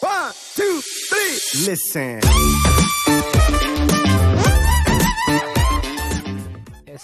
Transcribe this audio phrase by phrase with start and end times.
[0.00, 1.70] One, two, three.
[1.70, 2.20] Listen.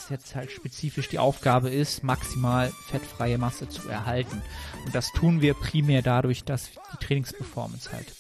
[0.07, 4.43] es jetzt halt spezifisch die Aufgabe ist, maximal fettfreie Masse zu erhalten.
[4.85, 8.12] Und das tun wir primär dadurch, dass die Trainingsperformance halt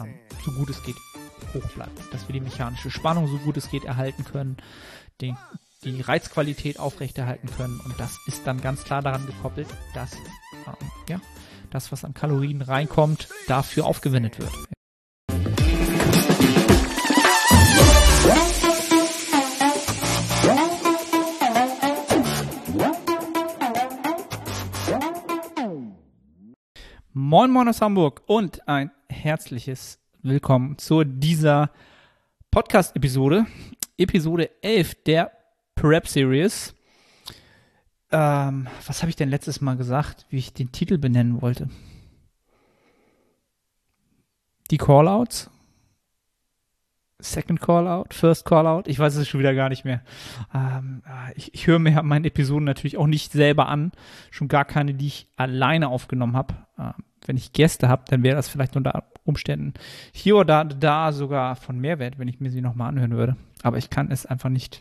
[0.00, 0.96] ähm, so gut es geht
[1.54, 2.12] hoch bleibt.
[2.12, 4.56] Dass wir die mechanische Spannung so gut es geht erhalten können,
[5.20, 5.36] den,
[5.84, 7.80] die Reizqualität aufrechterhalten können.
[7.80, 11.20] Und das ist dann ganz klar daran gekoppelt, dass ähm, ja,
[11.70, 14.52] das, was an Kalorien reinkommt, dafür aufgewendet wird.
[27.12, 31.70] Moin Moin aus Hamburg und ein herzliches Willkommen zu dieser
[32.50, 33.46] Podcast-Episode,
[33.96, 35.32] Episode 11 der
[35.74, 36.74] Prep Series.
[38.12, 41.68] Ähm, was habe ich denn letztes Mal gesagt, wie ich den Titel benennen wollte?
[44.70, 45.50] Die Callouts?
[47.22, 50.00] Second Callout, First Callout, ich weiß es schon wieder gar nicht mehr.
[50.54, 53.92] Ähm, äh, ich, ich höre mir meine Episoden natürlich auch nicht selber an,
[54.30, 56.54] schon gar keine, die ich alleine aufgenommen habe.
[56.78, 56.94] Ähm,
[57.26, 59.74] wenn ich Gäste habe, dann wäre das vielleicht unter Umständen
[60.12, 63.36] hier oder da sogar von Mehrwert, wenn ich mir sie nochmal anhören würde.
[63.62, 64.80] Aber ich kann es einfach nicht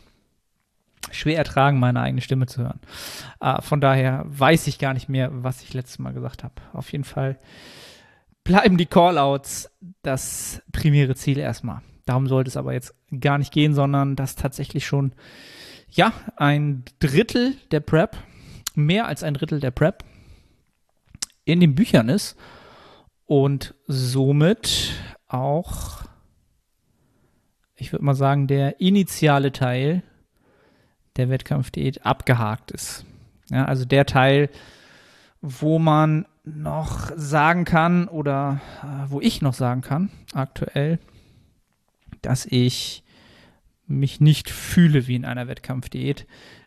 [1.12, 2.80] schwer ertragen, meine eigene Stimme zu hören.
[3.40, 6.56] Äh, von daher weiß ich gar nicht mehr, was ich letztes Mal gesagt habe.
[6.74, 7.40] Auf jeden Fall
[8.44, 11.82] bleiben die Callouts das primäre Ziel erstmal.
[12.06, 15.14] Darum sollte es aber jetzt gar nicht gehen, sondern dass tatsächlich schon,
[15.92, 18.18] ja, ein Drittel der Prep,
[18.76, 20.04] mehr als ein Drittel der Prep
[21.46, 22.36] in den Büchern ist
[23.26, 24.94] und somit
[25.28, 26.04] auch,
[27.76, 30.04] ich würde mal sagen, der initiale Teil
[31.20, 33.06] der Wettkampfdiät abgehakt ist.
[33.50, 34.50] Ja, also der Teil,
[35.42, 41.00] wo man noch sagen kann oder äh, wo ich noch sagen kann, aktuell,
[42.22, 43.04] dass ich
[43.86, 46.26] mich nicht fühle wie in einer Wettkampfdiät,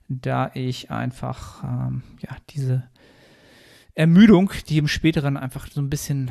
[0.09, 2.85] da ich einfach ähm, ja diese
[3.95, 6.31] Ermüdung, die im späteren einfach so ein bisschen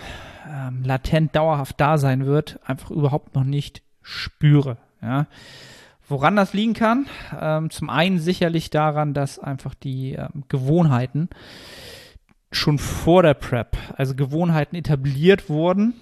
[0.50, 4.78] ähm, latent dauerhaft da sein wird, einfach überhaupt noch nicht spüre.
[5.02, 5.28] Ja.
[6.12, 7.06] Woran das liegen kann?
[7.40, 11.30] Ähm, zum einen sicherlich daran, dass einfach die ähm, Gewohnheiten
[12.52, 15.94] schon vor der Prep, also Gewohnheiten etabliert wurden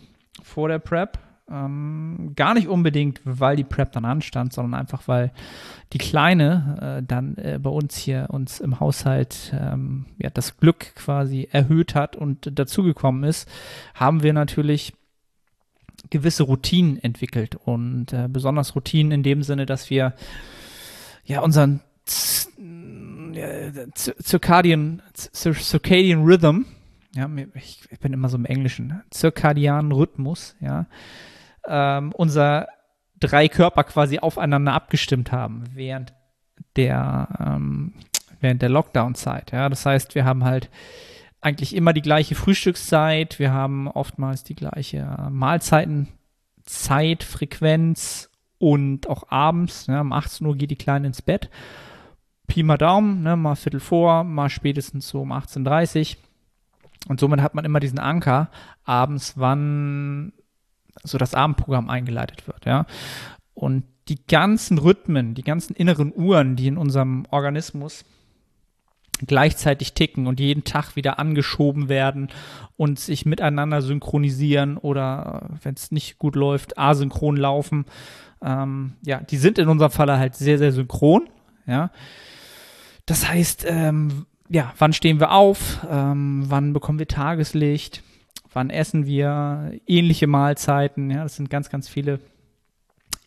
[0.41, 5.31] vor der Prep, ähm, gar nicht unbedingt, weil die Prep dann anstand, sondern einfach, weil
[5.93, 10.95] die Kleine äh, dann äh, bei uns hier uns im Haushalt ähm, ja, das Glück
[10.95, 13.47] quasi erhöht hat und dazugekommen ist,
[13.93, 14.93] haben wir natürlich
[16.09, 20.13] gewisse Routinen entwickelt und äh, besonders Routinen in dem Sinne, dass wir
[21.23, 21.81] ja unseren
[23.95, 26.65] Circadian, Circadian Rhythm,
[27.15, 30.87] ja, ich, ich bin immer so im Englischen, Circadianen Rhythmus, ja,
[31.67, 32.67] ähm, unser
[33.19, 36.13] drei Körper quasi aufeinander abgestimmt haben während
[36.75, 37.93] der, ähm,
[38.39, 39.51] während der Lockdown-Zeit.
[39.51, 39.69] Ja?
[39.69, 40.69] Das heißt, wir haben halt
[41.41, 49.87] eigentlich immer die gleiche Frühstückszeit, wir haben oftmals die gleiche Mahlzeitenzeit, Frequenz und auch abends,
[49.87, 51.49] ja, um 18 Uhr geht die Kleine ins Bett.
[52.47, 56.17] Pi mal Daumen, ne, mal Viertel vor, mal spätestens so um 18.30 Uhr.
[57.07, 58.49] Und somit hat man immer diesen Anker
[58.83, 60.33] abends, wann
[61.03, 62.85] so das Abendprogramm eingeleitet wird, ja.
[63.53, 68.03] Und die ganzen Rhythmen, die ganzen inneren Uhren, die in unserem Organismus
[69.27, 72.29] gleichzeitig ticken und jeden Tag wieder angeschoben werden
[72.77, 77.85] und sich miteinander synchronisieren oder wenn es nicht gut läuft, asynchron laufen.
[78.41, 81.29] Ähm, ja, die sind in unserem Falle halt sehr, sehr synchron.
[81.67, 81.91] Ja,
[83.05, 85.85] das heißt, ähm, ja, wann stehen wir auf?
[85.89, 88.03] Ähm, wann bekommen wir Tageslicht?
[88.53, 92.19] wann essen wir, ähnliche Mahlzeiten, ja, das sind ganz, ganz viele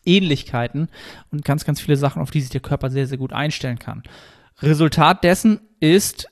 [0.05, 0.89] Ähnlichkeiten
[1.31, 4.03] und ganz, ganz viele Sachen, auf die sich der Körper sehr, sehr gut einstellen kann.
[4.61, 6.29] Resultat dessen ist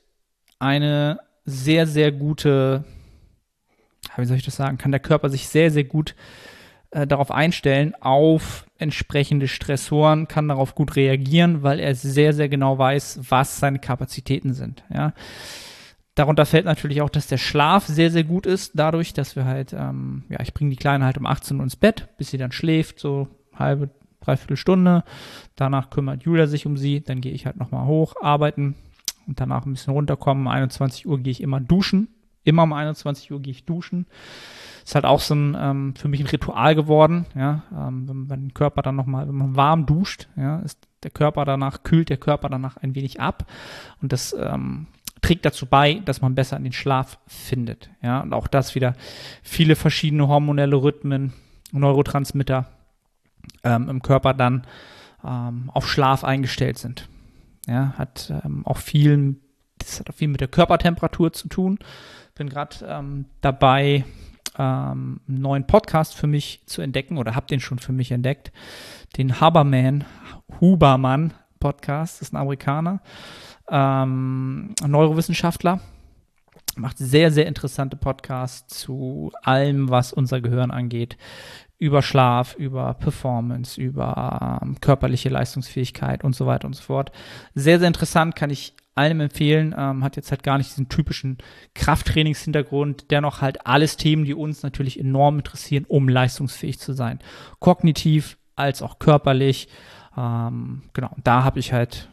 [0.60, 2.84] eine sehr, sehr gute,
[4.16, 6.16] wie soll ich das sagen, kann der Körper sich sehr, sehr gut
[6.92, 12.78] äh, darauf einstellen, auf entsprechende Stressoren, kann darauf gut reagieren, weil er sehr, sehr genau
[12.78, 14.84] weiß, was seine Kapazitäten sind.
[14.94, 15.14] Ja.
[16.16, 19.74] Darunter fällt natürlich auch, dass der Schlaf sehr, sehr gut ist, dadurch, dass wir halt,
[19.74, 22.52] ähm, ja, ich bringe die Kleine halt um 18 Uhr ins Bett, bis sie dann
[22.52, 23.90] schläft, so halbe,
[24.22, 25.04] dreiviertel Stunde.
[25.56, 28.76] Danach kümmert Julia sich um sie, dann gehe ich halt nochmal hoch, arbeiten
[29.28, 30.46] und danach ein bisschen runterkommen.
[30.46, 32.08] Um 21 Uhr gehe ich immer duschen.
[32.44, 34.08] Immer um 21 Uhr gehe ich duschen.
[34.84, 38.48] Ist halt auch so ein, ähm, für mich ein Ritual geworden, ja, ähm, wenn, wenn
[38.48, 42.18] der Körper dann nochmal, wenn man warm duscht, ja, ist der Körper danach, kühlt der
[42.18, 43.46] Körper danach ein wenig ab
[44.02, 44.88] und das ähm,
[45.22, 47.92] trägt dazu bei, dass man besser in den Schlaf findet.
[48.02, 48.96] Ja, und auch das wieder
[49.44, 51.34] viele verschiedene hormonelle Rhythmen,
[51.72, 52.68] Neurotransmitter
[53.64, 54.66] ähm, im Körper dann
[55.24, 57.08] ähm, auf Schlaf eingestellt sind.
[57.68, 59.36] Ja, hat ähm, auch viel,
[59.78, 61.80] das hat auch viel mit der Körpertemperatur zu tun.
[62.36, 64.04] Bin gerade ähm, dabei,
[64.58, 68.52] ähm, einen neuen Podcast für mich zu entdecken oder habe den schon für mich entdeckt.
[69.18, 70.06] Den Haberman,
[70.60, 73.02] Hubermann Podcast, ist ein Amerikaner,
[73.70, 75.80] ähm, ein Neurowissenschaftler.
[76.78, 81.18] Macht sehr, sehr interessante Podcasts zu allem, was unser Gehirn angeht.
[81.82, 87.12] Über Schlaf, über Performance, über ähm, körperliche Leistungsfähigkeit und so weiter und so fort.
[87.56, 89.74] Sehr, sehr interessant, kann ich allem empfehlen.
[89.76, 91.40] Ähm, hat jetzt halt gar nicht diesen typischen
[91.74, 97.18] Krafttrainingshintergrund, dennoch halt alles Themen, die uns natürlich enorm interessieren, um leistungsfähig zu sein.
[97.58, 99.68] Kognitiv als auch körperlich.
[100.16, 102.10] Ähm, genau, da habe ich halt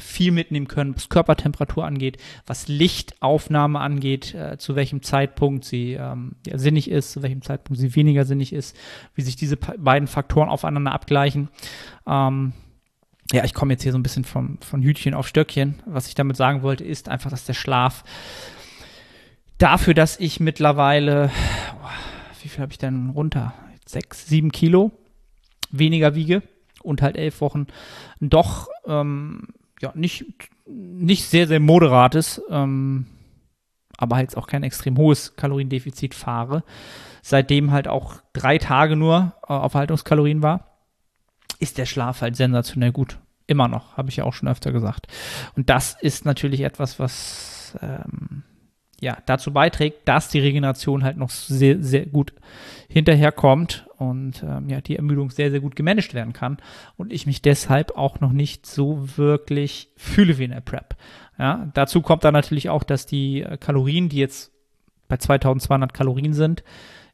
[0.00, 6.36] viel mitnehmen können, was Körpertemperatur angeht, was Lichtaufnahme angeht, äh, zu welchem Zeitpunkt sie ähm,
[6.46, 8.76] ja, sinnig ist, zu welchem Zeitpunkt sie weniger sinnig ist,
[9.14, 11.48] wie sich diese beiden Faktoren aufeinander abgleichen.
[12.06, 12.52] Ähm,
[13.32, 15.82] ja, ich komme jetzt hier so ein bisschen vom, von Hütchen auf Stöckchen.
[15.84, 18.04] Was ich damit sagen wollte, ist einfach, dass der Schlaf
[19.58, 21.30] dafür, dass ich mittlerweile,
[22.42, 23.54] wie viel habe ich denn runter?
[23.84, 24.92] Sechs, sieben Kilo
[25.70, 26.42] weniger wiege
[26.82, 27.66] und halt elf Wochen
[28.20, 29.48] doch ähm,
[29.80, 30.24] ja nicht,
[30.66, 33.06] nicht sehr, sehr moderates, ähm,
[33.96, 36.64] aber halt auch kein extrem hohes Kaloriendefizit fahre.
[37.22, 40.76] Seitdem halt auch drei Tage nur äh, auf Haltungskalorien war
[41.58, 43.18] ist der Schlaf halt sensationell gut.
[43.46, 45.06] Immer noch, habe ich ja auch schon öfter gesagt.
[45.54, 48.42] Und das ist natürlich etwas, was ähm,
[49.00, 52.32] ja dazu beiträgt, dass die Regeneration halt noch sehr, sehr gut
[52.88, 56.58] hinterherkommt und ähm, ja, die Ermüdung sehr, sehr gut gemanagt werden kann
[56.96, 60.96] und ich mich deshalb auch noch nicht so wirklich fühle wie in der Prep.
[61.38, 64.52] Ja, dazu kommt dann natürlich auch, dass die äh, Kalorien, die jetzt
[65.08, 66.64] bei 2200 Kalorien sind,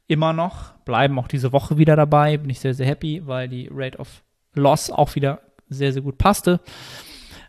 [0.07, 2.37] immer noch bleiben auch diese Woche wieder dabei.
[2.37, 4.23] Bin ich sehr, sehr happy, weil die Rate of
[4.55, 6.61] Loss auch wieder sehr, sehr gut passte.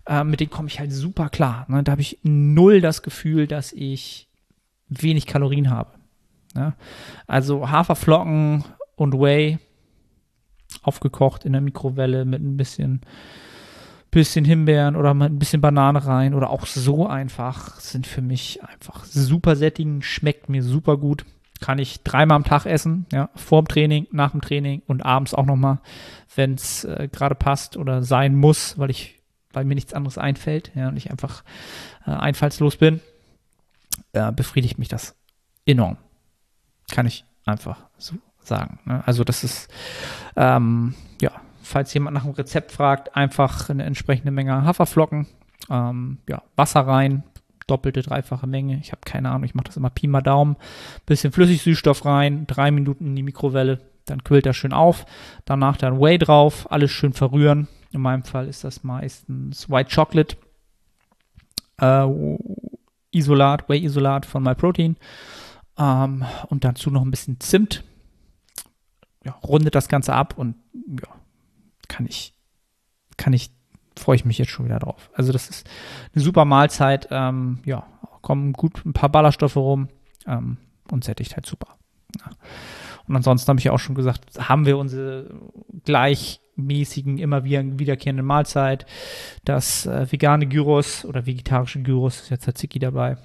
[0.05, 1.65] Äh, mit denen komme ich halt super klar.
[1.69, 1.83] Ne?
[1.83, 4.27] Da habe ich null das Gefühl, dass ich
[4.87, 5.91] wenig Kalorien habe.
[6.53, 6.73] Ne?
[7.27, 8.63] Also Haferflocken
[8.95, 9.59] und Whey
[10.81, 13.01] aufgekocht in der Mikrowelle mit ein bisschen,
[14.11, 18.63] bisschen Himbeeren oder mit ein bisschen Banane rein oder auch so einfach sind für mich
[18.63, 21.25] einfach super sättigend, schmeckt mir super gut
[21.63, 25.33] kann ich dreimal am Tag essen, ja, vor dem Training, nach dem Training und abends
[25.33, 25.79] auch nochmal,
[26.35, 29.21] wenn es äh, gerade passt oder sein muss, weil ich,
[29.53, 31.43] weil mir nichts anderes einfällt, ja, und ich einfach
[32.05, 32.99] äh, einfallslos bin,
[34.11, 35.15] äh, befriedigt mich das
[35.65, 35.97] enorm.
[36.91, 38.79] Kann ich einfach so sagen.
[38.85, 39.05] Ne?
[39.05, 39.71] Also das ist,
[40.35, 45.27] ähm, ja, falls jemand nach einem Rezept fragt, einfach eine entsprechende Menge Haferflocken,
[45.69, 47.23] ähm, ja, Wasser rein,
[47.67, 48.77] doppelte, dreifache Menge.
[48.81, 50.57] Ich habe keine Ahnung, ich mache das immer Pi mal Daumen.
[51.05, 55.05] Bisschen Flüssigsüßstoff rein, drei Minuten in die Mikrowelle, dann quillt er schön auf.
[55.45, 57.67] Danach dann Whey drauf, alles schön verrühren.
[57.93, 60.35] In meinem Fall ist das meistens White Chocolate.
[61.79, 62.07] Äh,
[63.11, 64.97] Isolat, Whey-Isolat von MyProtein.
[65.77, 67.83] Ähm, und dazu noch ein bisschen Zimt.
[69.23, 71.07] Ja, rundet das Ganze ab und ja,
[71.87, 72.33] kann ich,
[73.15, 73.51] kann ich
[73.97, 75.09] freue ich mich jetzt schon wieder drauf.
[75.13, 75.69] Also das ist
[76.13, 77.07] eine super Mahlzeit.
[77.11, 77.85] Ähm, ja,
[78.21, 79.89] kommen gut ein paar Ballaststoffe rum
[80.25, 80.57] ähm,
[80.91, 81.77] und sättigt halt super.
[82.19, 82.31] Ja.
[83.07, 85.29] Und ansonsten habe ich ja auch schon gesagt, haben wir unsere
[86.55, 88.85] gleichmäßigen, immer wiederkehrende Mahlzeit.
[89.45, 93.17] Das äh, vegane Gyros oder vegetarische Gyros ist jetzt Tzatziki dabei.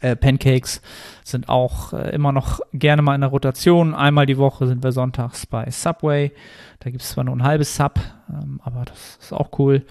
[0.00, 0.80] Äh, Pancakes
[1.24, 3.94] sind auch äh, immer noch gerne mal in der Rotation.
[3.94, 6.32] Einmal die Woche sind wir sonntags bei Subway.
[6.80, 9.84] Da gibt es zwar nur ein halbes Sub, ähm, aber das ist auch cool.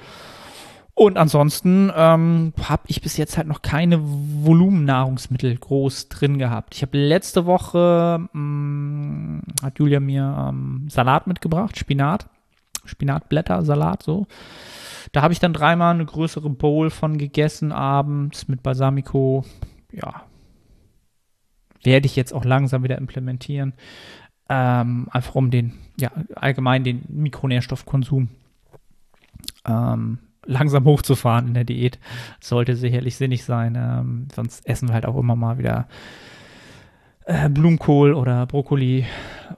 [0.97, 6.73] Und ansonsten ähm, habe ich bis jetzt halt noch keine Volumennahrungsmittel groß drin gehabt.
[6.73, 12.27] Ich habe letzte Woche, mh, mm, hat Julia mir ähm, Salat mitgebracht, Spinat,
[12.83, 14.25] Spinatblätter, Salat so.
[15.11, 19.45] Da habe ich dann dreimal eine größere Bowl von gegessen abends mit Balsamico,
[19.91, 20.23] ja,
[21.83, 23.73] werde ich jetzt auch langsam wieder implementieren.
[24.49, 28.29] Ähm, einfach um den, ja, allgemein den Mikronährstoffkonsum
[29.67, 31.99] ähm, langsam hochzufahren in der Diät.
[32.39, 33.75] Sollte sicherlich sinnig sein.
[33.77, 35.87] Ähm, sonst essen wir halt auch immer mal wieder
[37.25, 39.05] äh, Blumenkohl oder Brokkoli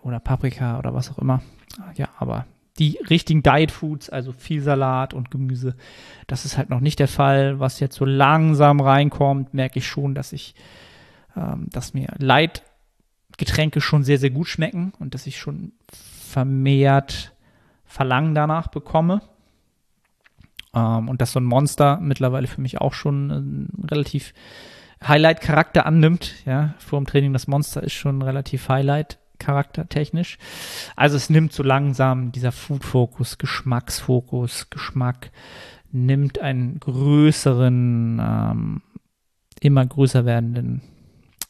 [0.01, 1.41] oder Paprika oder was auch immer.
[1.95, 2.45] Ja, aber
[2.79, 5.75] die richtigen Diet Foods, also viel Salat und Gemüse,
[6.27, 7.59] das ist halt noch nicht der Fall.
[7.59, 10.55] Was jetzt so langsam reinkommt, merke ich schon, dass ich,
[11.35, 17.33] ähm, dass mir Leitgetränke schon sehr, sehr gut schmecken und dass ich schon vermehrt
[17.85, 19.21] Verlangen danach bekomme.
[20.73, 24.33] Ähm, und dass so ein Monster mittlerweile für mich auch schon ein relativ
[25.05, 26.35] Highlight-Charakter annimmt.
[26.45, 30.37] Ja, vor dem Training das Monster ist schon relativ Highlight charaktertechnisch.
[30.95, 35.31] Also es nimmt so langsam dieser Food-Fokus, Geschmacksfokus, Geschmack
[35.91, 38.81] nimmt einen größeren, ähm,
[39.61, 40.81] immer größer werdenden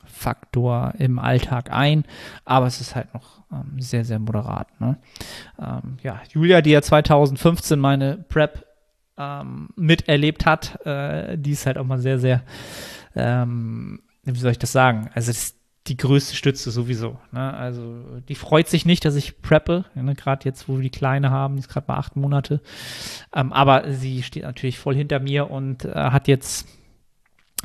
[0.05, 2.03] Faktor im Alltag ein,
[2.45, 4.67] aber es ist halt noch ähm, sehr, sehr moderat.
[4.79, 4.97] Ne?
[5.59, 8.65] Ähm, ja, Julia, die ja 2015 meine Prep
[9.19, 12.41] ähm, miterlebt hat, äh, die ist halt auch mal sehr, sehr,
[13.15, 15.09] ähm, wie soll ich das sagen?
[15.13, 15.55] Also das,
[15.87, 17.19] die größte Stütze sowieso.
[17.31, 17.53] Ne?
[17.53, 20.15] Also die freut sich nicht, dass ich preppe, ne?
[20.15, 22.61] gerade jetzt, wo wir die Kleine haben, die ist gerade mal acht Monate.
[23.35, 26.67] Ähm, aber sie steht natürlich voll hinter mir und äh, hat jetzt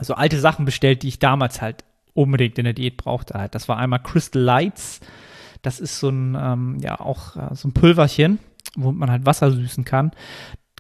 [0.01, 1.85] so alte Sachen bestellt, die ich damals halt
[2.15, 3.35] unbedingt in der Diät brauchte.
[3.35, 3.55] Halt.
[3.55, 5.01] Das war einmal Crystal Lights.
[5.63, 8.39] Das ist so ein, ähm, ja, auch äh, so ein Pulverchen,
[8.75, 10.11] wo man halt Wasser süßen kann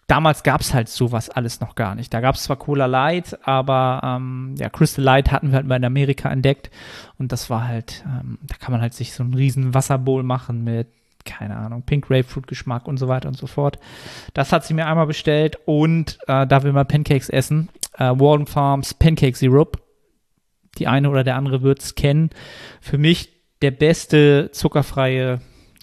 [0.06, 2.12] damals gab es halt sowas alles noch gar nicht.
[2.12, 5.76] Da gab es zwar Cola Light, aber ähm, ja, Crystal Light hatten wir halt mal
[5.76, 6.70] in Amerika entdeckt
[7.18, 10.64] und das war halt, ähm, da kann man halt sich so einen riesen Wasserbowl machen
[10.64, 10.88] mit
[11.24, 13.78] keine Ahnung, Pink Grapefruit Geschmack und so weiter und so fort.
[14.34, 18.46] Das hat sie mir einmal bestellt und äh, da wir mal Pancakes essen, äh, Walden
[18.46, 19.80] Farms Pancake Syrup.
[20.78, 22.30] Die eine oder der andere wird es kennen.
[22.80, 23.32] Für mich
[23.62, 25.40] der beste zuckerfreie,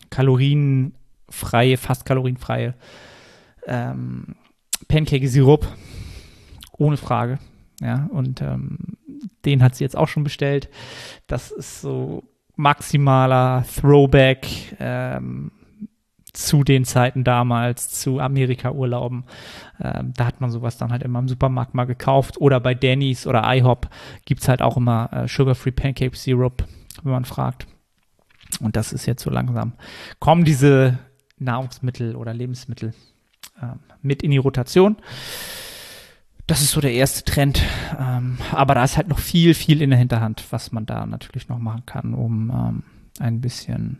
[0.10, 2.76] kalorienfreie, fast kalorienfreie
[3.66, 4.36] ähm,
[4.88, 5.68] Pancake-Sirup,
[6.78, 7.40] ohne Frage.
[7.82, 8.78] Ja, und ähm,
[9.46, 10.70] den hat sie jetzt auch schon bestellt.
[11.28, 12.24] Das ist so
[12.56, 14.48] maximaler Throwback
[14.80, 15.52] ähm,
[16.32, 19.26] zu den Zeiten damals, zu Amerika-Urlauben.
[19.82, 22.40] Ähm, da hat man sowas dann halt immer im Supermarkt mal gekauft.
[22.40, 23.90] Oder bei Denny's oder IHOP
[24.26, 26.64] gibt es halt auch immer äh, Sugar-Free Pancake Syrup,
[27.04, 27.68] wenn man fragt.
[28.60, 29.74] Und das ist jetzt so langsam.
[30.20, 31.00] Kommen diese
[31.40, 32.94] Nahrungsmittel oder Lebensmittel
[33.62, 34.98] ähm, mit in die Rotation.
[36.48, 37.62] Das ist so der erste Trend.
[38.00, 41.48] Ähm, aber da ist halt noch viel, viel in der Hinterhand, was man da natürlich
[41.48, 42.84] noch machen kann, um ähm,
[43.20, 44.00] ein bisschen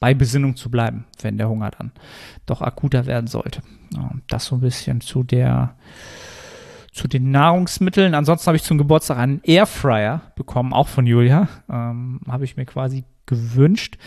[0.00, 1.92] bei Besinnung zu bleiben, wenn der Hunger dann
[2.46, 3.62] doch akuter werden sollte.
[4.28, 5.74] das so ein bisschen zu der
[6.92, 8.14] zu den Nahrungsmitteln.
[8.14, 11.48] Ansonsten habe ich zum Geburtstag einen Airfryer bekommen, auch von Julia.
[11.70, 13.98] Ähm, habe ich mir quasi gewünscht.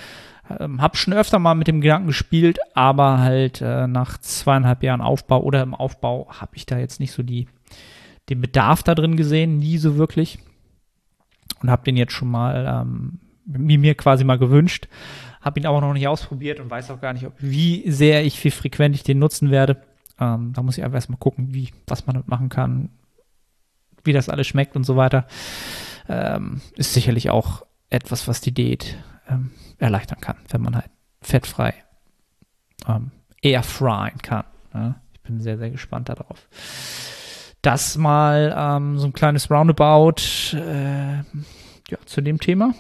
[0.59, 5.01] Ähm, hab schon öfter mal mit dem Gedanken gespielt, aber halt äh, nach zweieinhalb Jahren
[5.01, 7.47] Aufbau oder im Aufbau habe ich da jetzt nicht so die,
[8.29, 10.39] den Bedarf da drin gesehen, nie so wirklich.
[11.61, 14.87] Und habe den jetzt schon mal ähm, mir quasi mal gewünscht.
[15.41, 18.43] Habe ihn aber noch nicht ausprobiert und weiß auch gar nicht, ob, wie sehr ich,
[18.43, 19.81] wie frequent ich den nutzen werde.
[20.19, 22.89] Ähm, da muss ich einfach erstmal gucken, wie, was man damit machen kann,
[24.03, 25.25] wie das alles schmeckt und so weiter.
[26.07, 28.97] Ähm, ist sicherlich auch etwas, was die Diät
[29.31, 30.89] ähm, erleichtern kann, wenn man halt
[31.21, 31.73] fettfrei
[32.87, 33.11] ähm,
[33.41, 34.45] eher fryen kann.
[34.73, 34.95] Ne?
[35.13, 36.47] Ich bin sehr, sehr gespannt darauf.
[37.61, 40.21] Das mal ähm, so ein kleines Roundabout
[40.53, 42.73] äh, ja, zu dem Thema.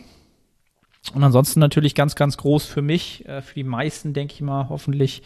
[1.13, 4.69] Und ansonsten natürlich ganz, ganz groß für mich, äh, für die meisten, denke ich mal,
[4.69, 5.23] hoffentlich,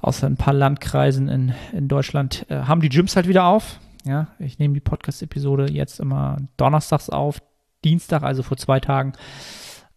[0.00, 3.80] außer ein paar Landkreisen in, in Deutschland, äh, haben die Gyms halt wieder auf.
[4.04, 7.42] Ja, ich nehme die Podcast-Episode jetzt immer donnerstags auf,
[7.84, 9.12] Dienstag, also vor zwei Tagen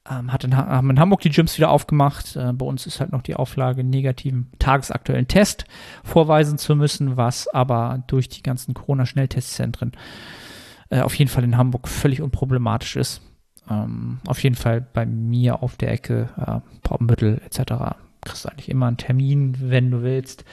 [0.10, 2.36] ähm, hat in, haben in Hamburg die Gyms wieder aufgemacht.
[2.36, 5.66] Äh, bei uns ist halt noch die Auflage, negativen tagesaktuellen Test
[6.04, 9.94] vorweisen zu müssen, was aber durch die ganzen Corona-Schnelltestzentren
[10.90, 13.22] äh, auf jeden Fall in Hamburg völlig unproblematisch ist.
[13.70, 17.96] Ähm, auf jeden Fall bei mir auf der Ecke, äh, Poppenbüttel etc.
[18.22, 20.44] Kriegst du eigentlich immer einen Termin, wenn du willst.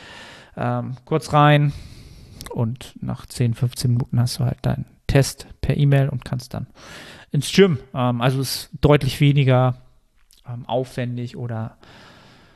[0.57, 1.73] Ähm, kurz rein
[2.55, 6.69] und nach 10, 15 Minuten hast du halt deinen Test per E-Mail und kannst dann
[7.33, 7.79] ins Gym.
[7.95, 9.77] Ähm, also ist deutlich weniger
[10.49, 11.77] ähm, aufwendig oder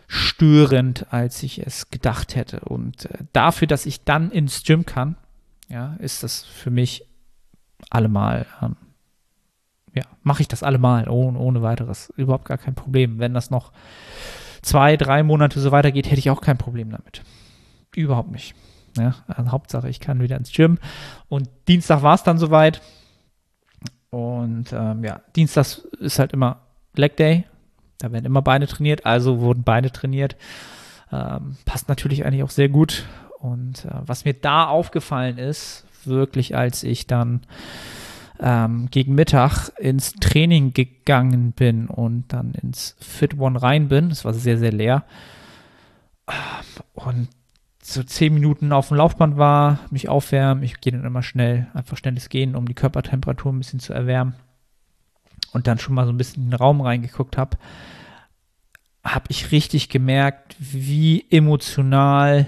[0.06, 2.60] störend, als ich es gedacht hätte.
[2.60, 5.16] Und äh, dafür, dass ich dann ins Gym kann,
[5.68, 7.06] ja, ist das für mich
[7.90, 8.76] allemal, ähm,
[9.94, 12.12] ja, mache ich das allemal, ohne, ohne weiteres.
[12.16, 13.18] Überhaupt gar kein Problem.
[13.18, 13.72] Wenn das noch
[14.62, 17.22] zwei, drei Monate so weitergeht, hätte ich auch kein Problem damit.
[17.94, 18.54] Überhaupt nicht.
[18.96, 20.78] Ja, also Hauptsache, ich kann wieder ins Gym.
[21.28, 22.80] Und Dienstag war es dann soweit.
[24.14, 26.60] Und ähm, ja, Dienstags ist halt immer
[26.94, 27.46] Leg Day.
[27.98, 30.36] Da werden immer Beine trainiert, also wurden Beine trainiert.
[31.10, 33.06] Ähm, passt natürlich eigentlich auch sehr gut.
[33.40, 37.40] Und äh, was mir da aufgefallen ist, wirklich als ich dann
[38.38, 44.24] ähm, gegen Mittag ins Training gegangen bin und dann ins Fit One rein bin, es
[44.24, 45.02] war sehr, sehr leer.
[46.94, 47.28] Und
[47.86, 50.64] so zehn Minuten auf dem Laufband war, mich aufwärmen.
[50.64, 54.34] Ich gehe dann immer schnell, einfach schnelles Gehen, um die Körpertemperatur ein bisschen zu erwärmen.
[55.52, 57.58] Und dann schon mal so ein bisschen in den Raum reingeguckt habe,
[59.04, 62.46] habe ich richtig gemerkt, wie emotional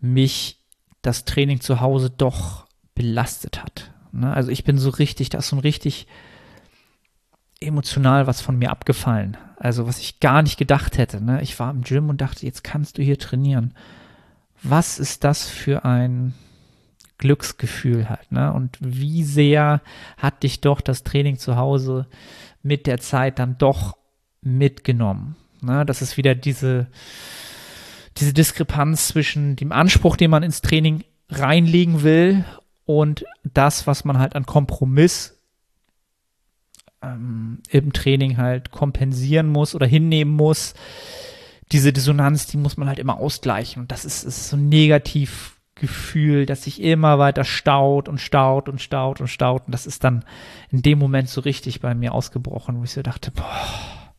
[0.00, 0.60] mich
[1.02, 3.92] das Training zu Hause doch belastet hat.
[4.12, 4.32] Ne?
[4.32, 6.06] Also ich bin so richtig, da ist so ein richtig
[7.60, 9.36] emotional was von mir abgefallen.
[9.56, 11.20] Also was ich gar nicht gedacht hätte.
[11.20, 11.42] Ne?
[11.42, 13.74] Ich war im Gym und dachte, jetzt kannst du hier trainieren.
[14.64, 16.34] Was ist das für ein
[17.18, 18.52] Glücksgefühl halt, ne?
[18.52, 19.82] Und wie sehr
[20.16, 22.06] hat dich doch das Training zu Hause
[22.62, 23.96] mit der Zeit dann doch
[24.40, 25.36] mitgenommen?
[25.60, 25.86] Ne?
[25.86, 26.86] Das ist wieder diese,
[28.16, 32.44] diese Diskrepanz zwischen dem Anspruch, den man ins Training reinlegen will
[32.84, 35.40] und das, was man halt an Kompromiss
[37.02, 40.74] ähm, im Training halt kompensieren muss oder hinnehmen muss.
[41.72, 43.82] Diese Dissonanz, die muss man halt immer ausgleichen.
[43.82, 48.80] Und das ist, ist so ein Negativgefühl, das sich immer weiter staut und staut und
[48.80, 49.66] staut und staut.
[49.66, 50.24] Und das ist dann
[50.70, 54.14] in dem Moment so richtig bei mir ausgebrochen, wo ich so dachte, boah,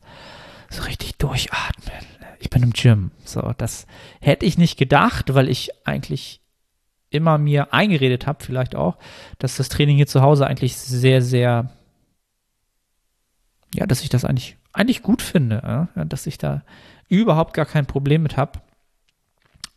[0.70, 2.06] so richtig durchatmen.
[2.40, 3.12] Ich bin im Gym.
[3.24, 3.88] So, das
[4.22, 6.42] hätte ich nicht gedacht, weil ich eigentlich
[7.10, 8.98] immer mir eingeredet habe, vielleicht auch,
[9.40, 11.72] dass das Training hier zu Hause eigentlich sehr, sehr,
[13.74, 16.06] ja, dass ich das eigentlich, eigentlich gut finde, ja?
[16.06, 16.64] dass ich da
[17.08, 18.60] überhaupt gar kein Problem mit habe.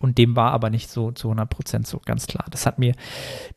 [0.00, 2.44] Und dem war aber nicht so zu 100 Prozent so, ganz klar.
[2.50, 2.94] Das hat mir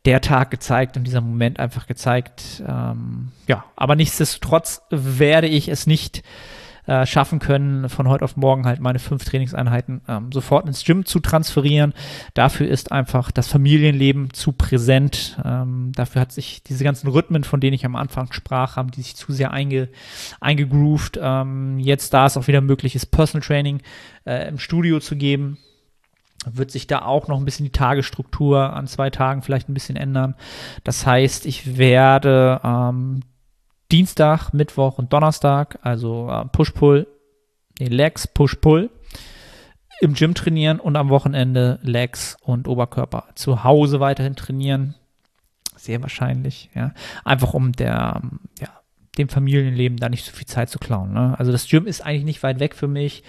[0.04, 2.62] der Tag gezeigt und dieser Moment einfach gezeigt.
[2.66, 6.22] Ähm, ja, aber nichtsdestotrotz werde ich es nicht äh,
[7.04, 11.20] schaffen können, von heute auf morgen halt meine fünf Trainingseinheiten ähm, sofort ins Gym zu
[11.20, 11.94] transferieren.
[12.34, 15.38] Dafür ist einfach das Familienleben zu präsent.
[15.44, 19.02] Ähm, dafür hat sich diese ganzen Rhythmen, von denen ich am Anfang sprach, haben die
[19.02, 19.88] sich zu sehr einge,
[20.40, 21.20] eingegroovt.
[21.22, 23.80] Ähm, jetzt, da es auch wieder möglich ist, Personal Training
[24.24, 25.58] äh, im Studio zu geben,
[26.44, 29.96] wird sich da auch noch ein bisschen die Tagesstruktur an zwei Tagen vielleicht ein bisschen
[29.96, 30.34] ändern.
[30.82, 33.20] Das heißt, ich werde ähm,
[33.92, 37.06] Dienstag, Mittwoch und Donnerstag, also äh, Push-Pull,
[37.78, 38.90] nee, Legs, Push-Pull
[40.00, 44.94] im Gym trainieren und am Wochenende Legs und Oberkörper zu Hause weiterhin trainieren.
[45.76, 46.92] Sehr wahrscheinlich, ja.
[47.24, 48.22] Einfach um der,
[48.58, 48.68] ja,
[49.18, 51.12] dem Familienleben da nicht so viel Zeit zu klauen.
[51.12, 51.38] Ne?
[51.38, 53.22] Also das Gym ist eigentlich nicht weit weg für mich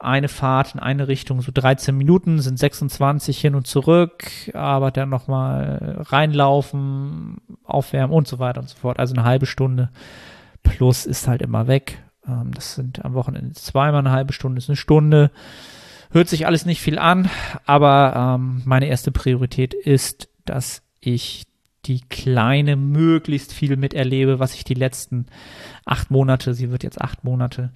[0.00, 5.10] eine Fahrt in eine Richtung, so 13 Minuten, sind 26 hin und zurück, aber dann
[5.10, 8.98] nochmal reinlaufen, aufwärmen und so weiter und so fort.
[8.98, 9.90] Also eine halbe Stunde
[10.62, 12.02] plus ist halt immer weg.
[12.26, 15.30] Ähm, das sind am Wochenende zweimal eine halbe Stunde, ist eine Stunde.
[16.10, 17.30] Hört sich alles nicht viel an,
[17.66, 21.44] aber ähm, meine erste Priorität ist, dass ich
[21.84, 25.26] die Kleine möglichst viel miterlebe, was ich die letzten
[25.84, 27.70] acht Monate, sie wird jetzt acht Monate,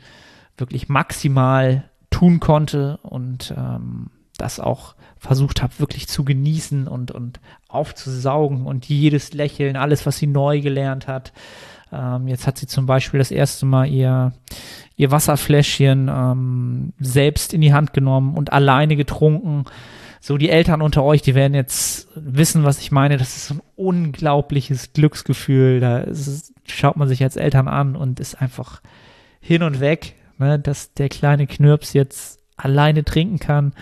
[0.57, 7.41] wirklich maximal tun konnte und ähm, das auch versucht habe, wirklich zu genießen und, und
[7.69, 11.33] aufzusaugen und jedes Lächeln, alles, was sie neu gelernt hat.
[11.93, 14.33] Ähm, jetzt hat sie zum Beispiel das erste Mal ihr,
[14.95, 19.65] ihr Wasserfläschchen ähm, selbst in die Hand genommen und alleine getrunken.
[20.21, 23.17] So, die Eltern unter euch, die werden jetzt wissen, was ich meine.
[23.17, 25.81] Das ist so ein unglaubliches Glücksgefühl.
[25.81, 28.83] Da ist, schaut man sich als Eltern an und ist einfach
[29.41, 33.75] hin und weg ne, dass der kleine Knirps jetzt alleine trinken kann.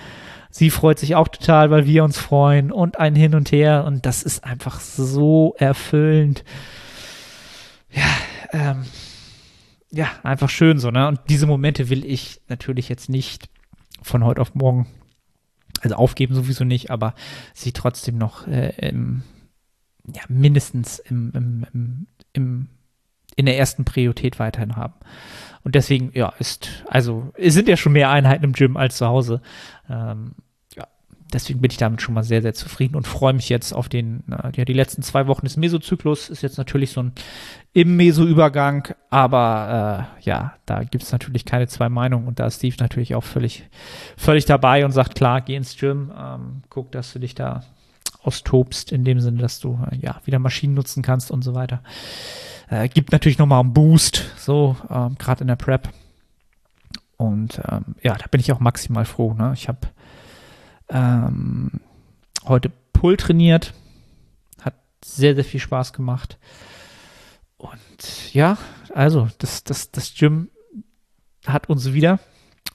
[0.51, 4.05] Sie freut sich auch total, weil wir uns freuen und ein Hin und Her und
[4.05, 6.45] das ist einfach so erfüllend.
[7.91, 8.05] Ja,
[8.53, 8.85] ähm,
[9.91, 11.07] ja, einfach schön so, ne?
[11.09, 13.49] Und diese Momente will ich natürlich jetzt nicht
[14.03, 14.87] von heute auf morgen,
[15.81, 17.15] also aufgeben sowieso nicht, aber
[17.55, 19.23] sie trotzdem noch äh, im,
[20.07, 22.69] ja, mindestens im, im, im, im,
[23.37, 24.95] in der ersten Priorität weiterhin haben.
[25.64, 29.07] Und deswegen, ja, ist, also, es sind ja schon mehr Einheiten im Gym als zu
[29.07, 29.40] Hause.
[29.88, 30.33] Ähm,
[30.75, 30.88] ja,
[31.33, 34.25] deswegen bin ich damit schon mal sehr, sehr zufrieden und freue mich jetzt auf den,
[34.57, 37.12] ja, die letzten zwei Wochen des Mesozyklus ist jetzt natürlich so ein
[37.75, 42.57] im Meso-Übergang, aber äh, ja, da gibt es natürlich keine zwei Meinungen und da ist
[42.57, 43.64] Steve natürlich auch völlig,
[44.16, 47.62] völlig dabei und sagt, klar, geh ins Gym, ähm, guck, dass du dich da
[48.22, 51.82] austobst, in dem Sinne, dass du äh, ja wieder Maschinen nutzen kannst und so weiter.
[52.68, 55.90] Äh, gibt natürlich nochmal einen Boost, so, ähm, gerade in der Prep.
[57.16, 59.35] Und ähm, ja, da bin ich auch maximal froh.
[59.35, 59.52] Ne?
[59.54, 59.80] Ich habe
[60.88, 61.80] ähm,
[62.44, 63.74] heute Pull trainiert,
[64.61, 66.38] hat sehr, sehr viel Spaß gemacht.
[67.58, 68.58] Und ja,
[68.92, 70.48] also das, das, das Gym
[71.46, 72.18] hat uns wieder,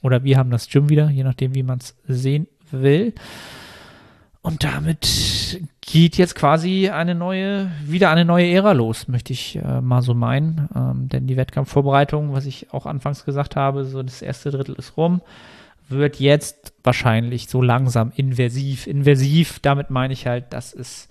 [0.01, 3.13] oder wir haben das Gym wieder, je nachdem, wie man es sehen will.
[4.41, 9.82] Und damit geht jetzt quasi eine neue, wieder eine neue Ära los, möchte ich äh,
[9.82, 10.69] mal so meinen.
[10.76, 14.97] Ähm, denn die Wettkampfvorbereitung, was ich auch anfangs gesagt habe, so das erste Drittel ist
[14.97, 15.21] rum,
[15.89, 18.88] wird jetzt wahrscheinlich so langsam inversiv.
[18.88, 21.08] Inversiv, damit meine ich halt, dass es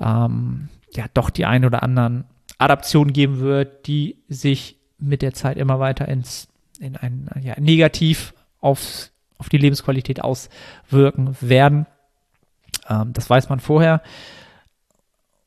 [0.00, 2.24] ähm, ja doch die ein oder anderen
[2.58, 8.34] Adaptionen geben wird, die sich mit der Zeit immer weiter ins, in ein ja, negativ
[8.60, 11.86] aufs, auf die Lebensqualität auswirken werden
[12.88, 14.02] Ähm, das weiß man vorher.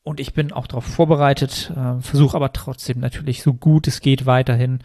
[0.02, 4.24] Und ich bin auch darauf vorbereitet, äh, versuche aber trotzdem natürlich so gut es geht
[4.24, 4.80] weiterhin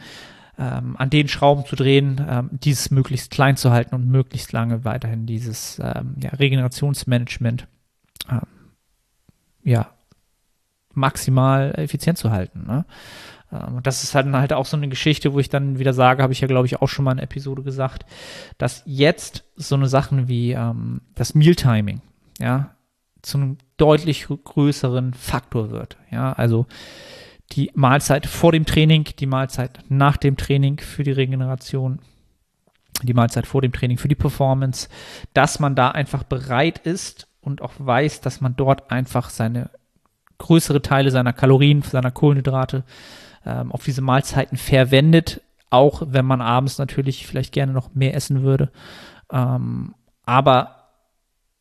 [0.57, 4.85] ähm, an den Schrauben zu drehen, ähm, dieses möglichst klein zu halten und möglichst lange
[4.85, 7.67] weiterhin dieses ähm, ja, Regenerationsmanagement
[8.29, 8.41] ähm,
[9.63, 9.89] ja,
[10.93, 12.65] maximal effizient zu halten.
[12.67, 12.85] Ne?
[13.51, 16.21] Ähm, und das ist halt, halt auch so eine Geschichte, wo ich dann wieder sage,
[16.21, 18.05] habe ich ja, glaube ich, auch schon mal in Episode gesagt,
[18.57, 22.01] dass jetzt so eine Sachen wie ähm, das Mealtiming,
[22.39, 22.75] ja,
[23.21, 25.97] zu einem deutlich größeren Faktor wird.
[26.11, 26.65] Ja, also
[27.51, 31.99] die Mahlzeit vor dem Training, die Mahlzeit nach dem Training für die Regeneration,
[33.01, 34.89] die Mahlzeit vor dem Training für die Performance,
[35.33, 39.69] dass man da einfach bereit ist und auch weiß, dass man dort einfach seine
[40.37, 42.83] größere Teile seiner Kalorien, seiner Kohlenhydrate
[43.45, 48.43] ähm, auf diese Mahlzeiten verwendet, auch wenn man abends natürlich vielleicht gerne noch mehr essen
[48.43, 48.71] würde.
[49.31, 50.82] Ähm, aber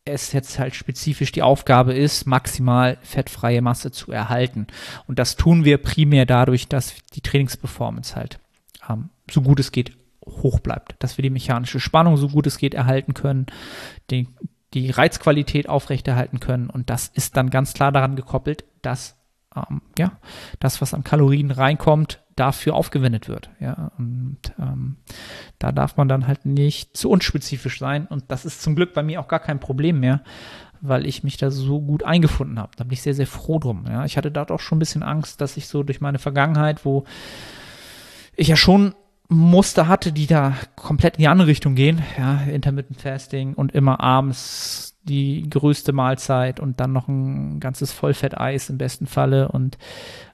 [0.05, 4.67] es jetzt halt spezifisch die Aufgabe ist, maximal fettfreie Masse zu erhalten.
[5.07, 8.41] Und das tun wir primär dadurch, dass die Trainingsperformance halt
[8.88, 12.59] ähm, so gut es geht hoch bleibt, dass wir die mechanische Spannung so gut es
[12.59, 13.47] geht erhalten können,
[14.11, 14.29] die,
[14.75, 16.71] die Reizqualität aufrechterhalten können.
[16.71, 19.17] Und das ist dann ganz klar daran gekoppelt, dass
[19.55, 20.19] ähm, ja,
[20.61, 23.51] das, was an Kalorien reinkommt, dafür aufgewendet wird.
[23.61, 24.97] Ja, und ähm,
[25.59, 28.07] da darf man dann halt nicht zu unspezifisch sein.
[28.07, 30.23] Und das ist zum Glück bei mir auch gar kein Problem mehr,
[30.81, 32.73] weil ich mich da so gut eingefunden habe.
[32.77, 33.85] Da bin ich sehr, sehr froh drum.
[33.88, 36.85] Ja, ich hatte dort auch schon ein bisschen Angst, dass ich so durch meine Vergangenheit,
[36.85, 37.05] wo
[38.35, 38.95] ich ja schon
[39.29, 44.01] Muster hatte, die da komplett in die andere Richtung gehen, ja, Intermittent Fasting und immer
[44.01, 49.79] abends die größte Mahlzeit und dann noch ein ganzes Vollfetteis im besten Falle und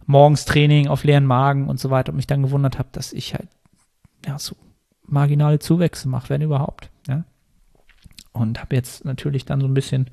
[0.09, 3.35] morgens Training auf leeren Magen und so weiter und mich dann gewundert habe, dass ich
[3.35, 3.49] halt
[4.27, 4.57] ja so
[5.07, 6.91] marginale Zuwächse mache, wenn überhaupt.
[7.07, 7.25] Ja.
[8.33, 10.11] Und habe jetzt natürlich dann so ein bisschen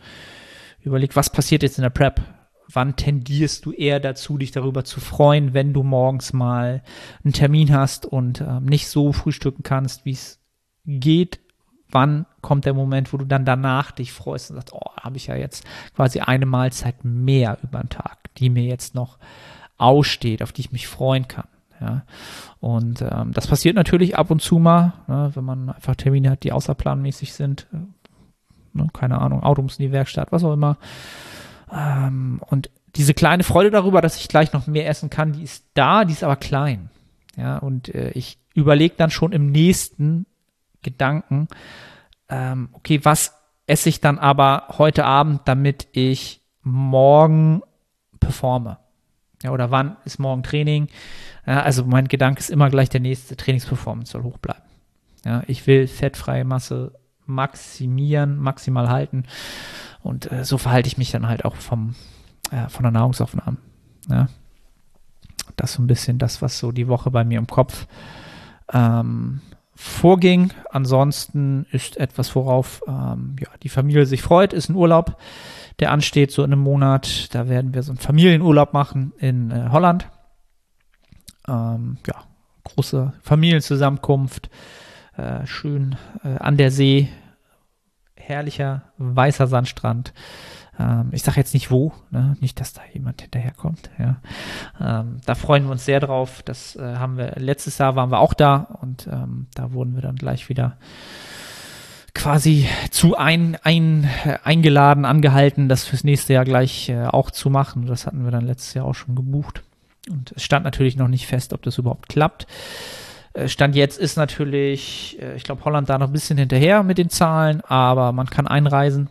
[0.81, 2.21] überlegt, was passiert jetzt in der Prep?
[2.67, 6.83] Wann tendierst du eher dazu, dich darüber zu freuen, wenn du morgens mal
[7.23, 10.39] einen Termin hast und ähm, nicht so frühstücken kannst, wie es
[10.85, 11.39] geht
[11.89, 15.27] wann kommt der Moment, wo du dann danach dich freust und sagst, oh, habe ich
[15.27, 19.17] ja jetzt quasi eine Mahlzeit mehr über den Tag, die mir jetzt noch
[19.77, 21.47] aussteht, auf die ich mich freuen kann.
[21.81, 22.03] Ja,
[22.61, 26.43] und ähm, das passiert natürlich ab und zu mal, ne, wenn man einfach Termine hat,
[26.43, 27.67] die außerplanmäßig sind.
[27.73, 27.77] Äh,
[28.73, 30.77] ne, keine Ahnung, Auto muss in die Werkstatt, was auch immer.
[31.71, 35.65] Ähm, und diese kleine Freude darüber, dass ich gleich noch mehr essen kann, die ist
[35.73, 36.89] da, die ist aber klein.
[37.35, 40.25] Ja, und äh, ich überlege dann schon im nächsten
[40.81, 41.49] Gedanken,
[42.29, 43.33] ähm, okay, was
[43.67, 47.61] esse ich dann aber heute Abend, damit ich morgen
[48.19, 48.77] performe?
[49.43, 50.87] Ja, oder wann ist morgen Training?
[51.45, 54.63] Ja, also mein Gedanke ist immer gleich, der nächste Trainingsperformance soll hoch bleiben.
[55.23, 56.93] Ja, ich will fettfreie Masse
[57.25, 59.23] maximieren, maximal halten.
[60.03, 61.95] Und äh, so verhalte ich mich dann halt auch vom,
[62.51, 63.57] äh, von der Nahrungsaufnahme.
[64.09, 64.27] Ja.
[65.55, 67.87] Das ist so ein bisschen das, was so die Woche bei mir im Kopf
[68.71, 69.41] ähm,
[69.75, 70.51] vorging.
[70.71, 75.17] Ansonsten ist etwas, worauf ähm, ja, die Familie sich freut, ist ein Urlaub,
[75.79, 77.33] der ansteht so in einem Monat.
[77.35, 80.09] Da werden wir so einen Familienurlaub machen in äh, Holland.
[81.47, 82.23] Ähm, ja,
[82.63, 84.49] große Familienzusammenkunft,
[85.17, 87.09] äh, schön äh, an der See,
[88.15, 90.13] herrlicher weißer Sandstrand.
[90.79, 92.35] Ähm, ich sage jetzt nicht wo, ne?
[92.39, 93.89] nicht, dass da jemand hinterherkommt.
[93.97, 94.17] Ja.
[94.79, 96.41] Ähm, da freuen wir uns sehr drauf.
[96.43, 100.01] Das äh, haben wir letztes Jahr waren wir auch da und ähm, da wurden wir
[100.01, 100.77] dann gleich wieder
[102.13, 104.09] quasi zu ein, ein,
[104.43, 107.85] eingeladen, angehalten, das fürs nächste Jahr gleich äh, auch zu machen.
[107.85, 109.63] Das hatten wir dann letztes Jahr auch schon gebucht.
[110.09, 112.47] Und es stand natürlich noch nicht fest, ob das überhaupt klappt.
[113.33, 116.97] Äh, stand jetzt ist natürlich, äh, ich glaube, Holland da noch ein bisschen hinterher mit
[116.97, 119.09] den Zahlen, aber man kann einreisen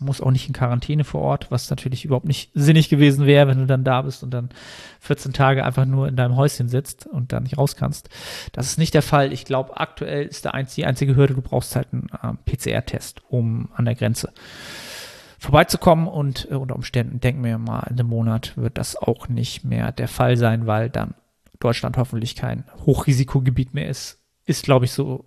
[0.00, 3.58] muss auch nicht in Quarantäne vor Ort, was natürlich überhaupt nicht sinnig gewesen wäre, wenn
[3.58, 4.50] du dann da bist und dann
[5.00, 8.08] 14 Tage einfach nur in deinem Häuschen sitzt und da nicht raus kannst.
[8.52, 9.32] Das ist nicht der Fall.
[9.32, 13.22] Ich glaube, aktuell ist der einzige, die einzige Hürde, du brauchst halt einen äh, PCR-Test,
[13.28, 14.32] um an der Grenze
[15.38, 19.64] vorbeizukommen und äh, unter Umständen denken wir mal, in einem Monat wird das auch nicht
[19.64, 21.14] mehr der Fall sein, weil dann
[21.60, 24.20] Deutschland hoffentlich kein Hochrisikogebiet mehr ist.
[24.46, 25.24] Ist, glaube ich, so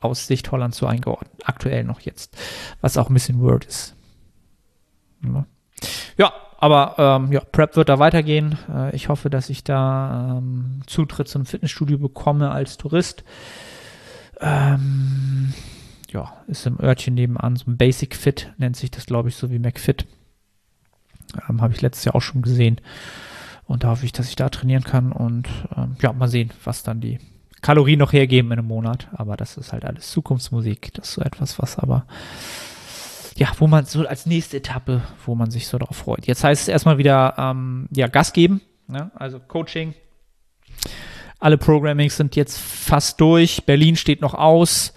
[0.00, 1.42] aus Sicht Hollands so eingeordnet.
[1.44, 2.36] Aktuell noch jetzt,
[2.80, 3.93] was auch ein bisschen Word ist.
[6.16, 8.58] Ja, aber ähm, ja, Prep wird da weitergehen.
[8.72, 13.24] Äh, ich hoffe, dass ich da ähm, Zutritt zum Fitnessstudio bekomme als Tourist.
[14.40, 15.52] Ähm,
[16.10, 19.50] ja, ist im Örtchen nebenan, so ein Basic Fit nennt sich das, glaube ich, so
[19.50, 20.06] wie McFit.
[21.48, 22.80] Ähm, Habe ich letztes Jahr auch schon gesehen.
[23.66, 26.82] Und da hoffe ich, dass ich da trainieren kann und ähm, ja, mal sehen, was
[26.82, 27.18] dann die
[27.62, 29.08] Kalorien noch hergeben in einem Monat.
[29.12, 30.92] Aber das ist halt alles Zukunftsmusik.
[30.94, 32.06] Das ist so etwas, was aber
[33.36, 36.26] ja, wo man so als nächste Etappe, wo man sich so darauf freut.
[36.26, 39.10] Jetzt heißt es erstmal wieder, ähm, ja, Gas geben, ne?
[39.14, 39.94] also Coaching.
[41.40, 43.64] Alle Programmings sind jetzt fast durch.
[43.66, 44.94] Berlin steht noch aus.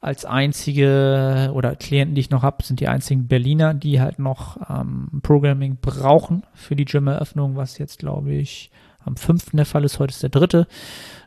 [0.00, 4.56] Als einzige oder Klienten, die ich noch habe, sind die einzigen Berliner, die halt noch
[4.68, 8.72] ähm, Programming brauchen für die Gym-Eröffnung, was jetzt, glaube ich,
[9.04, 9.50] am 5.
[9.52, 10.00] der Fall ist.
[10.00, 10.66] Heute ist der dritte.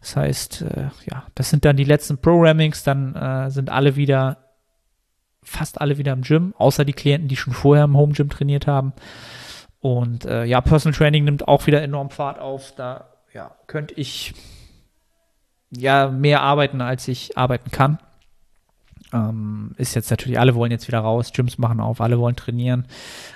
[0.01, 2.83] Das heißt, äh, ja, das sind dann die letzten Programmings.
[2.83, 4.44] Dann äh, sind alle wieder
[5.45, 8.67] fast alle wieder im Gym, außer die Klienten, die schon vorher im Home Gym trainiert
[8.67, 8.93] haben.
[9.79, 12.73] Und äh, ja, Personal Training nimmt auch wieder enorm Fahrt auf.
[12.75, 14.33] Da ja, könnte ich
[15.69, 17.99] ja mehr arbeiten, als ich arbeiten kann.
[19.13, 22.87] Ähm, ist jetzt natürlich, alle wollen jetzt wieder raus, Gyms machen auf, alle wollen trainieren.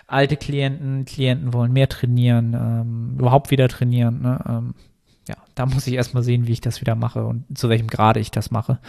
[0.07, 4.21] Alte Klienten, Klienten wollen mehr trainieren, ähm, überhaupt wieder trainieren.
[4.21, 4.39] Ne?
[4.47, 4.73] Ähm,
[5.27, 8.19] ja, da muss ich erstmal sehen, wie ich das wieder mache und zu welchem Grade
[8.19, 8.79] ich das mache.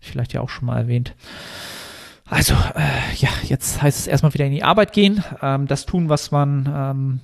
[0.00, 1.14] Vielleicht ja auch schon mal erwähnt.
[2.30, 6.08] Also, äh, ja, jetzt heißt es erstmal wieder in die Arbeit gehen, ähm, das tun,
[6.08, 7.20] was man ähm,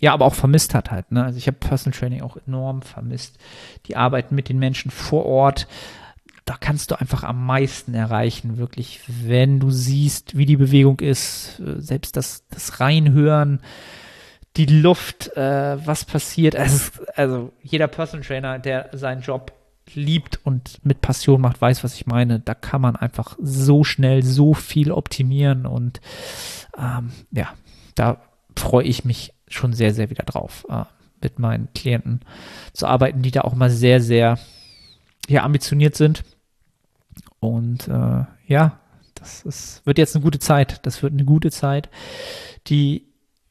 [0.00, 1.12] ja aber auch vermisst hat halt.
[1.12, 1.24] Ne?
[1.24, 3.38] Also ich habe Personal Training auch enorm vermisst.
[3.86, 5.66] Die Arbeit mit den Menschen vor Ort,
[6.46, 11.60] da kannst du einfach am meisten erreichen, wirklich, wenn du siehst, wie die Bewegung ist,
[11.60, 13.60] äh, selbst das, das Reinhören,
[14.56, 16.56] die Luft, äh, was passiert.
[16.56, 19.52] Also, also jeder Personal Trainer, der seinen Job
[19.94, 22.40] liebt und mit Passion macht, weiß, was ich meine.
[22.40, 26.00] Da kann man einfach so schnell so viel optimieren und
[26.76, 27.52] ähm, ja,
[27.94, 28.20] da
[28.56, 30.84] freue ich mich schon sehr, sehr wieder drauf, äh,
[31.22, 32.20] mit meinen Klienten
[32.72, 34.38] zu arbeiten, die da auch mal sehr, sehr
[35.28, 36.24] ja, ambitioniert sind.
[37.40, 38.80] Und äh, ja,
[39.14, 40.84] das ist, wird jetzt eine gute Zeit.
[40.84, 41.88] Das wird eine gute Zeit,
[42.66, 43.06] die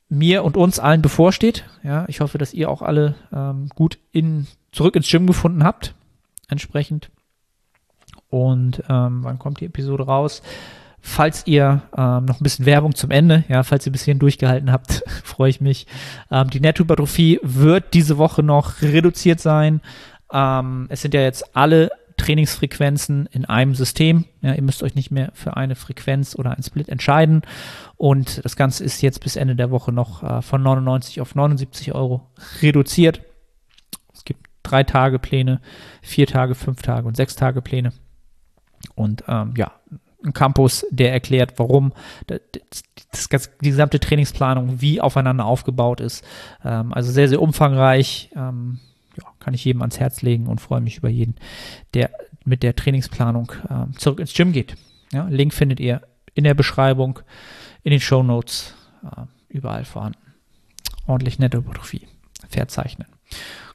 [0.09, 1.65] mir und uns allen bevorsteht.
[1.83, 5.95] Ja, ich hoffe, dass ihr auch alle ähm, gut in, zurück ins Gym gefunden habt
[6.49, 7.09] entsprechend.
[8.29, 10.41] Und ähm, wann kommt die Episode raus?
[10.99, 14.71] Falls ihr ähm, noch ein bisschen Werbung zum Ende, ja, falls ihr bis hierhin durchgehalten
[14.71, 15.85] habt, freue ich mich.
[16.31, 19.81] Ähm, die Nettohypertrophie wird diese Woche noch reduziert sein.
[20.33, 24.25] Ähm, es sind ja jetzt alle Trainingsfrequenzen in einem System.
[24.41, 27.43] Ja, ihr müsst euch nicht mehr für eine Frequenz oder ein Split entscheiden.
[27.97, 31.93] Und das Ganze ist jetzt bis Ende der Woche noch äh, von 99 auf 79
[31.93, 32.27] Euro
[32.61, 33.21] reduziert
[34.65, 35.61] drei Tage Pläne,
[36.01, 37.93] vier Tage, fünf Tage und sechs Tage Pläne.
[38.95, 39.71] Und ähm, ja,
[40.23, 41.93] ein Campus, der erklärt, warum
[42.27, 42.41] das,
[43.29, 46.25] das, die gesamte Trainingsplanung wie aufeinander aufgebaut ist.
[46.63, 48.31] Ähm, also sehr, sehr umfangreich.
[48.35, 48.79] Ähm,
[49.17, 51.35] ja, kann ich jedem ans Herz legen und freue mich über jeden,
[51.93, 52.11] der
[52.43, 54.75] mit der Trainingsplanung ähm, zurück ins Gym geht.
[55.13, 56.01] Ja, Link findet ihr
[56.33, 57.19] in der Beschreibung,
[57.83, 60.19] in den Show Notes, äh, überall vorhanden.
[61.07, 62.07] Ordentlich nette Hypertrophie.
[62.49, 63.07] Verzeichnen.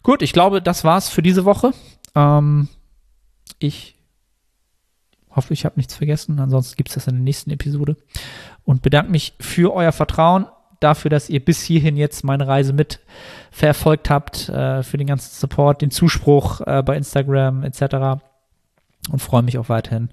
[0.03, 1.73] Gut, ich glaube, das war's für diese Woche.
[2.15, 2.69] Ähm,
[3.59, 3.97] ich
[5.35, 6.39] hoffe, ich habe nichts vergessen.
[6.41, 7.97] Ansonsten gibt es das in der nächsten Episode.
[8.65, 10.47] Und bedanke mich für euer Vertrauen,
[10.81, 13.01] dafür, dass ihr bis hierhin jetzt meine Reise mit
[13.51, 18.23] verfolgt habt, äh, für den ganzen Support, den Zuspruch äh, bei Instagram etc.
[19.11, 20.09] Und freue mich auch weiterhin,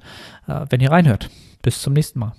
[0.47, 1.29] äh, wenn ihr reinhört.
[1.61, 2.33] Bis zum nächsten Mal.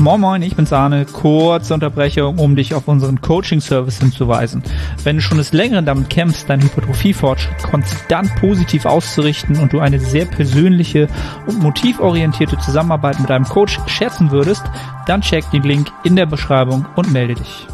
[0.00, 1.04] Moin Moin, ich bin's Arne.
[1.04, 4.62] Kurze Unterbrechung, um dich auf unseren Coaching-Service hinzuweisen.
[5.04, 10.00] Wenn du schon des Längeren damit kämpfst, deinen Hypertrophie-Fortschritt konstant positiv auszurichten und du eine
[10.00, 11.06] sehr persönliche
[11.46, 14.64] und motivorientierte Zusammenarbeit mit einem Coach schätzen würdest,
[15.06, 17.66] dann check den Link in der Beschreibung und melde dich.